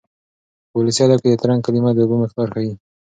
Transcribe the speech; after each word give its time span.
په 0.69 0.75
ولسي 0.79 1.01
ادب 1.05 1.19
کې 1.23 1.29
د 1.31 1.35
ترنګ 1.41 1.59
کلمه 1.65 1.91
د 1.93 1.99
اوبو 2.03 2.15
مقدار 2.23 2.47
ښيي. 2.53 2.73